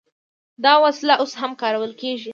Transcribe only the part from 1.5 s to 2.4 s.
کارول کیږي.